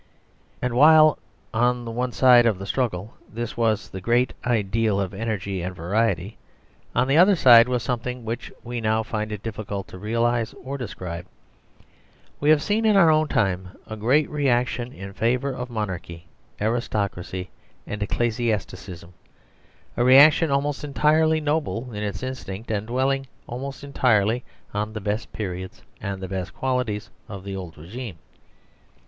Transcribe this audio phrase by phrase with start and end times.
[0.63, 1.19] And while
[1.53, 3.13] on the one side of the struggle
[3.55, 6.39] was this great ideal of energy and variety,
[6.95, 10.75] on the other side was something which we now find it difficult to realise or
[10.75, 11.27] describe.
[12.39, 16.25] We have seen in our own time a great reaction in favour of monarchy,
[16.59, 17.51] aristocracy,
[17.87, 19.13] andecclesiasticism,
[19.95, 24.43] a reaction almost entirely noble in its instinct, and dwelling almost entirely
[24.73, 28.15] on the best periods and the best qualities of the old régime.